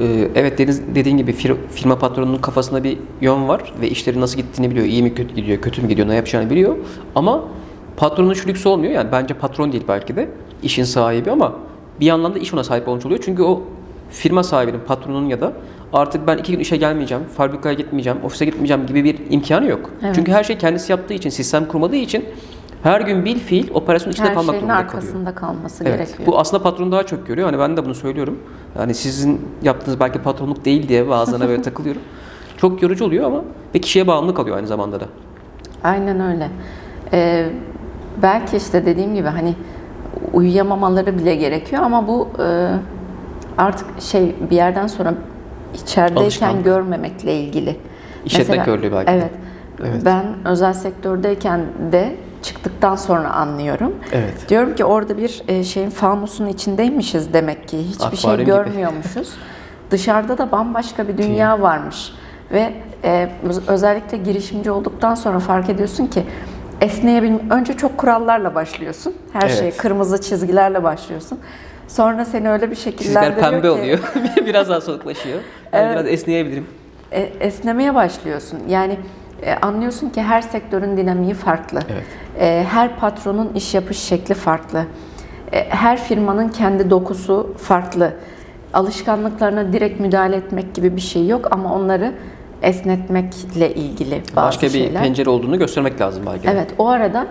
Ee, 0.00 0.28
evet 0.34 0.58
deniz 0.58 0.94
dediğin 0.94 1.16
gibi 1.16 1.30
fir- 1.32 1.56
firma 1.70 1.98
patronunun 1.98 2.38
kafasında 2.38 2.84
bir 2.84 2.98
yön 3.20 3.48
var 3.48 3.74
ve 3.80 3.88
işlerin 3.88 4.20
nasıl 4.20 4.36
gittiğini 4.36 4.70
biliyor. 4.70 4.86
İyi 4.86 5.02
mi 5.02 5.14
kötü 5.14 5.34
gidiyor, 5.34 5.60
kötü 5.60 5.82
mü 5.82 5.88
gidiyor, 5.88 6.08
ne 6.08 6.14
yapacağını 6.14 6.50
biliyor. 6.50 6.76
Ama 7.14 7.44
patronun 7.96 8.34
şu 8.34 8.48
lüksü 8.48 8.68
olmuyor. 8.68 8.92
Yani 8.92 9.08
bence 9.12 9.34
patron 9.34 9.72
değil 9.72 9.84
belki 9.88 10.16
de 10.16 10.28
işin 10.62 10.84
sahibi 10.84 11.30
ama 11.30 11.52
bir 12.00 12.06
yandan 12.06 12.34
da 12.34 12.38
iş 12.38 12.54
ona 12.54 12.64
sahip 12.64 12.88
olmuş 12.88 13.06
oluyor. 13.06 13.20
Çünkü 13.24 13.42
o 13.42 13.62
firma 14.14 14.42
sahibinin, 14.42 14.80
patronunun 14.86 15.28
ya 15.28 15.40
da 15.40 15.52
artık 15.92 16.26
ben 16.26 16.36
iki 16.38 16.52
gün 16.52 16.58
işe 16.60 16.76
gelmeyeceğim, 16.76 17.24
fabrikaya 17.36 17.74
gitmeyeceğim, 17.74 18.18
ofise 18.24 18.44
gitmeyeceğim 18.44 18.86
gibi 18.86 19.04
bir 19.04 19.18
imkanı 19.30 19.66
yok. 19.66 19.90
Evet. 20.02 20.14
Çünkü 20.14 20.32
her 20.32 20.44
şey 20.44 20.58
kendisi 20.58 20.92
yaptığı 20.92 21.14
için, 21.14 21.30
sistem 21.30 21.68
kurmadığı 21.68 21.96
için 21.96 22.24
her 22.82 23.00
gün 23.00 23.24
bil 23.24 23.38
fiil 23.38 23.70
operasyon 23.74 24.12
içinde 24.12 24.28
her 24.28 24.34
kalmak 24.34 24.50
şeyin 24.54 24.62
durumunda 24.62 24.86
kalıyor. 24.86 25.02
arkasında 25.02 25.34
kalması 25.34 25.84
Evet. 25.84 25.98
gerekiyor. 25.98 26.26
Bu 26.26 26.38
aslında 26.38 26.62
patron 26.62 26.92
daha 26.92 27.02
çok 27.06 27.26
görüyor. 27.26 27.48
Hani 27.50 27.58
ben 27.58 27.76
de 27.76 27.84
bunu 27.84 27.94
söylüyorum. 27.94 28.38
Yani 28.78 28.94
sizin 28.94 29.48
yaptığınız 29.62 30.00
belki 30.00 30.18
patronluk 30.18 30.64
değil 30.64 30.88
diye 30.88 31.08
bazılarına 31.08 31.48
böyle 31.48 31.62
takılıyorum. 31.70 32.02
Çok 32.56 32.82
yorucu 32.82 33.04
oluyor 33.04 33.24
ama 33.24 33.44
ve 33.74 33.78
kişiye 33.78 34.06
bağımlı 34.06 34.34
kalıyor 34.34 34.56
aynı 34.56 34.66
zamanda 34.66 35.00
da. 35.00 35.04
Aynen 35.84 36.20
öyle. 36.20 36.48
Ee, 37.12 37.46
belki 38.22 38.56
işte 38.56 38.86
dediğim 38.86 39.14
gibi 39.14 39.28
hani 39.28 39.54
uyuyamamaları 40.32 41.18
bile 41.18 41.34
gerekiyor 41.36 41.82
ama 41.82 42.08
bu 42.08 42.28
e, 42.42 42.70
artık 43.58 43.86
şey 44.00 44.34
bir 44.50 44.56
yerden 44.56 44.86
sonra 44.86 45.14
içerideyken 45.74 46.22
Alışkanlık. 46.22 46.64
görmemekle 46.64 47.34
ilgili. 47.40 47.76
İşletme 48.24 48.64
körlüğü 48.64 48.92
belki. 48.92 49.10
Evet. 49.10 49.30
Evet. 49.80 50.02
Ben 50.04 50.24
özel 50.44 50.72
sektördeyken 50.72 51.60
de 51.92 52.16
çıktıktan 52.42 52.96
sonra 52.96 53.30
anlıyorum. 53.30 53.94
Evet. 54.12 54.48
Diyorum 54.48 54.74
ki 54.74 54.84
orada 54.84 55.16
bir 55.18 55.42
e, 55.48 55.64
şeyin 55.64 55.90
fanusun 55.90 56.46
içindeymişiz 56.46 57.32
demek 57.32 57.68
ki. 57.68 57.78
Hiçbir 57.78 58.16
şey 58.16 58.30
Akvaryum 58.30 58.46
gibi. 58.46 58.56
görmüyormuşuz. 58.56 59.32
Dışarıda 59.90 60.38
da 60.38 60.52
bambaşka 60.52 61.08
bir 61.08 61.18
dünya 61.18 61.60
varmış. 61.60 62.12
Ve 62.52 62.72
e, 63.04 63.28
öz- 63.48 63.68
özellikle 63.68 64.16
girişimci 64.16 64.70
olduktan 64.70 65.14
sonra 65.14 65.38
fark 65.38 65.70
ediyorsun 65.70 66.06
ki 66.06 66.22
esneyebilme 66.80 67.38
önce 67.50 67.72
çok 67.76 67.98
kurallarla 67.98 68.54
başlıyorsun. 68.54 69.14
Her 69.32 69.48
şey 69.48 69.58
Evet. 69.68 69.76
kırmızı 69.76 70.20
çizgilerle 70.20 70.82
başlıyorsun. 70.82 71.38
Sonra 71.88 72.24
seni 72.24 72.50
öyle 72.50 72.70
bir 72.70 72.76
şekillendiriyor 72.76 73.30
Çizgiler 73.34 73.50
pembe 73.50 73.66
ki 73.66 73.70
oluyor. 73.70 73.98
biraz 74.46 74.68
daha 74.68 74.80
soluklaşıyor. 74.80 75.38
Yani 75.72 75.84
Evet. 75.84 75.92
biraz 75.94 76.06
esneyebilirim. 76.06 76.66
e, 77.12 77.20
esnemeye 77.20 77.94
başlıyorsun. 77.94 78.58
Yani 78.68 78.96
e, 79.42 79.54
anlıyorsun 79.54 80.10
ki 80.10 80.22
her 80.22 80.42
sektörün 80.42 80.96
dinamiği 80.96 81.34
farklı. 81.34 81.80
Evet. 81.92 82.02
E, 82.40 82.64
her 82.70 82.96
patronun 82.96 83.52
iş 83.54 83.74
yapış 83.74 83.98
şekli 83.98 84.34
farklı. 84.34 84.84
E, 85.52 85.68
her 85.68 86.02
firmanın 86.04 86.48
kendi 86.48 86.90
dokusu 86.90 87.54
farklı. 87.58 88.12
Alışkanlıklarına 88.72 89.72
direkt 89.72 90.00
müdahale 90.00 90.36
etmek 90.36 90.74
gibi 90.74 90.96
bir 90.96 91.00
şey 91.00 91.26
yok 91.26 91.48
ama 91.50 91.74
onları 91.74 92.12
esnetmekle 92.62 93.74
ilgili 93.74 94.22
bazı 94.36 94.46
Başka 94.46 94.66
bir 94.66 94.72
şeyler. 94.72 95.02
pencere 95.02 95.30
olduğunu 95.30 95.58
göstermek 95.58 96.00
lazım 96.00 96.22
belki. 96.26 96.48
Evet, 96.48 96.68
o 96.78 96.88
arada 96.88 97.26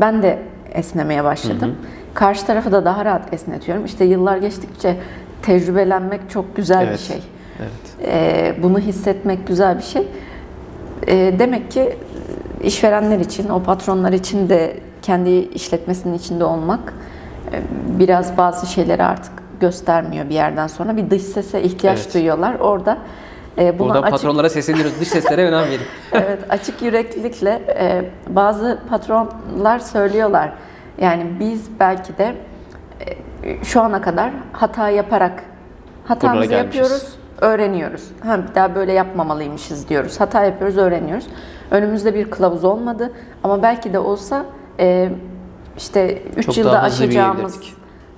ben 0.00 0.22
de 0.22 0.38
esnemeye 0.72 1.24
başladım. 1.24 1.74
Karşı 2.16 2.46
tarafı 2.46 2.72
da 2.72 2.84
daha 2.84 3.04
rahat 3.04 3.34
esnetiyorum. 3.34 3.84
İşte 3.84 4.04
yıllar 4.04 4.36
geçtikçe 4.36 4.96
tecrübelenmek 5.42 6.30
çok 6.30 6.56
güzel 6.56 6.82
bir 6.82 6.86
Evet. 6.86 7.00
şey. 7.00 7.22
Evet. 7.60 8.08
Ee, 8.12 8.54
bunu 8.62 8.78
hissetmek 8.78 9.46
güzel 9.46 9.78
bir 9.78 9.82
şey. 9.82 10.08
Ee, 11.08 11.34
demek 11.38 11.70
ki 11.70 11.96
işverenler 12.62 13.18
için, 13.18 13.48
o 13.48 13.62
patronlar 13.62 14.12
için 14.12 14.48
de 14.48 14.76
kendi 15.02 15.30
işletmesinin 15.30 16.14
içinde 16.14 16.44
olmak 16.44 16.94
e, 17.52 17.60
biraz 17.98 18.36
bazı 18.36 18.66
şeyleri 18.66 19.04
artık 19.04 19.32
göstermiyor 19.60 20.28
bir 20.28 20.34
yerden 20.34 20.66
sonra. 20.66 20.96
Bir 20.96 21.10
dış 21.10 21.22
sese 21.22 21.62
ihtiyaç 21.62 21.98
Evet. 22.02 22.14
duyuyorlar. 22.14 22.54
Orada 22.54 22.98
e, 23.58 23.78
buna 23.78 23.88
Buradan 23.88 24.02
açık 24.02 24.10
patronlara 24.10 24.50
sesleniyoruz. 24.50 24.92
Dış 25.00 25.08
seslere 25.08 25.44
önem 25.44 25.64
verin. 25.70 25.86
evet, 26.12 26.38
açık 26.48 26.82
yüreklilikle 26.82 27.62
e, 27.68 28.10
bazı 28.28 28.78
patronlar 28.88 29.78
söylüyorlar. 29.78 30.52
Yani 30.98 31.26
biz 31.40 31.80
belki 31.80 32.18
de 32.18 32.34
e, 33.44 33.64
şu 33.64 33.80
ana 33.80 34.00
kadar 34.00 34.30
hata 34.52 34.90
yaparak 34.90 35.42
hatamızı 36.04 36.54
yapıyoruz 36.54 37.16
öğreniyoruz. 37.40 38.08
Ha, 38.20 38.38
bir 38.48 38.54
daha 38.54 38.74
böyle 38.74 38.92
yapmamalıymışız 38.92 39.88
diyoruz. 39.88 40.20
Hata 40.20 40.44
yapıyoruz, 40.44 40.76
öğreniyoruz. 40.78 41.26
Önümüzde 41.70 42.14
bir 42.14 42.30
kılavuz 42.30 42.64
olmadı 42.64 43.12
ama 43.44 43.62
belki 43.62 43.92
de 43.92 43.98
olsa 43.98 44.44
e, 44.80 45.08
işte 45.76 46.22
3 46.36 46.46
Çok 46.46 46.56
yılda 46.56 46.82
aşacağımız 46.82 47.60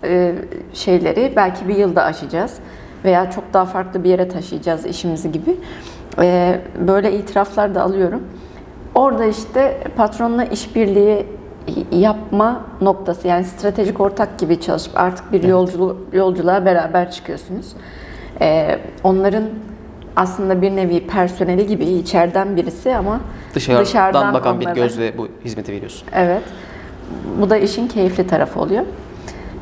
e, 0.04 0.34
şeyleri 0.72 1.32
belki 1.36 1.68
bir 1.68 1.76
yılda 1.76 2.04
aşacağız 2.04 2.58
veya 3.04 3.30
çok 3.30 3.44
daha 3.54 3.64
farklı 3.64 4.04
bir 4.04 4.10
yere 4.10 4.28
taşıyacağız 4.28 4.86
işimizi 4.86 5.32
gibi. 5.32 5.56
E, 6.20 6.60
böyle 6.88 7.12
itiraflar 7.12 7.74
da 7.74 7.82
alıyorum. 7.82 8.22
Orada 8.94 9.24
işte 9.24 9.84
patronla 9.96 10.44
işbirliği 10.44 11.26
yapma 11.92 12.60
noktası 12.80 13.28
yani 13.28 13.44
stratejik 13.44 14.00
ortak 14.00 14.38
gibi 14.38 14.60
çalışıp 14.60 14.98
artık 14.98 15.32
bir 15.32 15.42
yolculuğa, 15.42 15.94
yolculuğa 16.12 16.64
beraber 16.64 17.10
çıkıyorsunuz. 17.10 17.66
E, 18.40 18.78
onların 19.04 19.44
aslında 20.16 20.62
bir 20.62 20.76
nevi 20.76 21.06
personeli 21.06 21.66
gibi 21.66 21.84
içeriden 21.84 22.56
birisi 22.56 22.96
ama 22.96 23.20
Dışarıdan, 23.54 23.84
dışarıdan 23.84 24.34
bakan 24.34 24.60
bir 24.60 24.66
onlara- 24.66 24.74
gözle 24.74 25.18
bu 25.18 25.28
hizmeti 25.44 25.72
veriyorsun. 25.72 26.08
Evet. 26.14 26.42
Bu 27.40 27.50
da 27.50 27.56
işin 27.56 27.88
keyifli 27.88 28.26
tarafı 28.26 28.60
oluyor. 28.60 28.84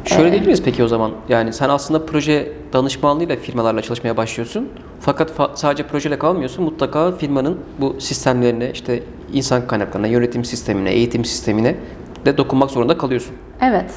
Şöyle 0.06 0.32
değil 0.32 0.42
miyiz 0.44 0.62
peki 0.64 0.84
o 0.84 0.88
zaman? 0.88 1.10
Yani 1.28 1.52
sen 1.52 1.68
aslında 1.68 2.06
proje 2.06 2.52
danışmanlığıyla 2.72 3.36
firmalarla 3.36 3.82
çalışmaya 3.82 4.16
başlıyorsun. 4.16 4.68
Fakat 5.00 5.30
fa- 5.30 5.50
sadece 5.54 5.86
projeyle 5.86 6.18
kalmıyorsun. 6.18 6.64
Mutlaka 6.64 7.12
firmanın 7.12 7.60
bu 7.78 7.96
sistemlerine, 7.98 8.70
işte 8.70 9.02
insan 9.32 9.66
kaynaklarına, 9.66 10.06
yönetim 10.06 10.44
sistemine, 10.44 10.90
eğitim 10.90 11.24
sistemine 11.24 11.76
de 12.26 12.36
dokunmak 12.36 12.70
zorunda 12.70 12.98
kalıyorsun. 12.98 13.34
Evet. 13.60 13.90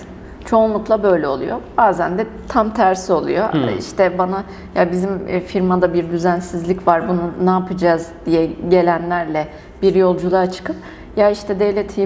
Çoğunlukla 0.46 1.04
böyle 1.04 1.28
oluyor. 1.28 1.58
Bazen 1.78 2.18
de 2.18 2.26
tam 2.48 2.74
tersi 2.74 3.14
oluyor. 3.14 3.50
İşte 3.80 4.18
bana 4.18 4.44
ya 4.76 4.92
bizim 4.92 5.10
e, 5.28 5.40
firmada 5.42 5.94
bir 5.94 6.12
düzensizlik 6.12 6.88
var. 6.88 7.10
Bunu 7.10 7.22
ne 7.44 7.50
yapacağız 7.50 8.08
diye 8.26 8.50
gelenlerle 8.70 9.48
bir 9.82 9.96
yolculuğa 9.96 10.52
çıkıp 10.52 10.76
ya 11.18 11.30
işte 11.30 11.60
devlet 11.60 11.98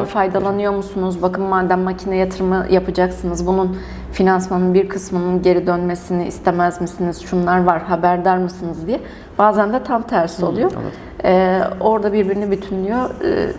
var. 0.00 0.06
faydalanıyor 0.06 0.72
musunuz? 0.72 1.22
Bakın 1.22 1.44
madem 1.44 1.80
makine 1.80 2.16
yatırımı 2.16 2.66
yapacaksınız. 2.70 3.46
Bunun 3.46 3.76
finansmanın 4.12 4.74
bir 4.74 4.88
kısmının 4.88 5.42
geri 5.42 5.66
dönmesini 5.66 6.26
istemez 6.26 6.80
misiniz? 6.80 7.20
Şunlar 7.20 7.64
var. 7.64 7.82
Haberdar 7.82 8.36
mısınız 8.36 8.86
diye. 8.86 9.00
Bazen 9.38 9.72
de 9.72 9.82
tam 9.84 10.02
tersi 10.02 10.44
oluyor. 10.44 10.70
Ee, 11.24 11.60
orada 11.80 12.12
birbirini 12.12 12.50
bütünlüyor. 12.50 13.10
Ee, 13.24 13.52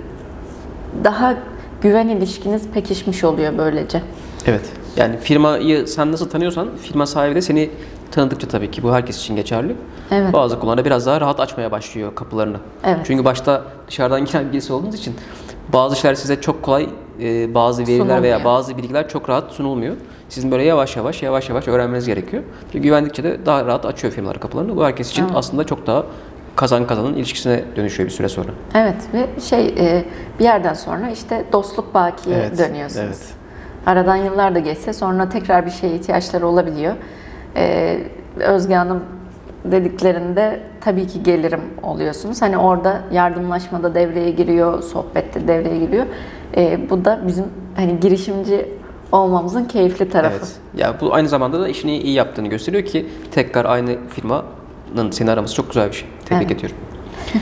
daha 1.04 1.36
güven 1.82 2.08
ilişkiniz 2.08 2.68
pekişmiş 2.68 3.24
oluyor 3.24 3.54
böylece. 3.58 4.02
Evet. 4.48 4.62
Yani 4.98 5.18
firmayı 5.18 5.88
sen 5.88 6.12
nasıl 6.12 6.30
tanıyorsan 6.30 6.70
firma 6.82 7.06
sahibi 7.06 7.36
de 7.36 7.42
seni 7.42 7.70
tanıdıkça 8.12 8.48
tabii 8.48 8.72
ki 8.72 8.84
bu 8.84 8.94
herkes 8.94 9.18
için 9.20 9.36
geçerli. 9.36 9.76
Evet. 10.12 10.34
Bazı 10.34 10.60
konularda 10.60 10.86
biraz 10.86 11.06
daha 11.06 11.22
rahat 11.22 11.40
açmaya 11.40 11.72
başlıyor 11.72 12.16
kapılarını. 12.16 12.58
Evet. 12.84 13.00
Çünkü 13.04 13.26
başta 13.26 13.64
dışarıdan 13.88 14.26
giren 14.26 14.52
birisi 14.52 14.74
olduğunuz 14.74 14.96
için 14.96 15.16
bazı 15.74 15.96
şeyler 15.96 16.16
size 16.16 16.42
çok 16.42 16.64
kolay 16.64 16.90
e, 17.22 17.54
bazı 17.54 17.82
veriler 17.82 17.98
Sunulmuyor. 17.98 18.22
veya 18.24 18.46
bazı 18.46 18.78
bilgiler 18.78 19.10
çok 19.10 19.30
rahat 19.30 19.52
sunulmuyor. 19.52 19.96
Sizin 20.30 20.52
böyle 20.52 20.64
yavaş 20.64 20.96
yavaş 20.98 21.24
yavaş 21.24 21.50
yavaş 21.50 21.68
öğrenmeniz 21.68 22.08
gerekiyor. 22.08 22.44
Çünkü 22.72 22.84
güvendikçe 22.84 23.24
de 23.24 23.46
daha 23.46 23.66
rahat 23.66 23.86
açıyor 23.86 24.14
firmalar 24.14 24.40
kapılarını. 24.40 24.76
Bu 24.76 24.86
herkes 24.86 25.12
için 25.12 25.24
Evet. 25.24 25.32
aslında 25.36 25.64
çok 25.64 25.88
daha 25.88 26.04
kazan 26.56 26.88
kazanın 26.88 27.14
ilişkisine 27.14 27.64
dönüşüyor 27.76 28.10
bir 28.10 28.14
süre 28.14 28.30
sonra. 28.30 28.50
Evet 28.76 28.96
ve 29.14 29.42
şey 29.42 29.68
e, 29.68 30.06
bir 30.40 30.44
yerden 30.44 30.74
sonra 30.74 31.10
işte 31.10 31.46
dostluk 31.52 31.94
bakiye 31.94 32.38
Evet, 32.38 32.58
dönüyorsunuz. 32.58 33.06
evet. 33.06 33.20
Aradan 33.86 34.16
yıllar 34.16 34.56
da 34.56 34.60
geçse 34.60 34.94
sonra 34.94 35.30
tekrar 35.30 35.66
bir 35.66 35.72
şeye 35.72 35.96
ihtiyaçları 35.96 36.48
olabiliyor. 36.48 36.94
E, 37.56 37.98
Özge 38.40 38.76
Hanım 38.76 39.04
dediklerinde 39.66 40.60
tabii 40.82 41.08
ki 41.08 41.24
gelirim 41.24 41.62
oluyorsunuz. 41.84 42.42
Hani 42.42 42.58
orada 42.58 43.02
yardımlaşmada 43.12 43.96
devreye 43.96 44.32
giriyor, 44.32 44.84
sohbette 44.84 45.48
devreye 45.48 45.80
giriyor. 45.80 46.06
E, 46.58 46.90
bu 46.90 47.06
da 47.06 47.20
bizim 47.28 47.46
hani 47.76 48.00
girişimci 48.00 48.66
olmamızın 49.12 49.66
keyifli 49.66 50.10
tarafı. 50.10 50.36
Evet. 50.38 50.56
Ya 50.78 50.96
bu 51.02 51.14
aynı 51.14 51.28
zamanda 51.28 51.62
da 51.62 51.68
işini 51.68 51.98
iyi 51.98 52.14
yaptığını 52.14 52.48
gösteriyor 52.48 52.86
ki 52.86 53.06
tekrar 53.32 53.66
aynı 53.66 53.96
firmanın 54.10 55.12
seni 55.12 55.32
araması 55.32 55.56
çok 55.56 55.68
güzel 55.68 55.88
bir 55.88 55.94
şey. 55.96 56.10
Tebrik 56.26 56.48
Evet. 56.52 56.58
ediyorum. 56.58 56.78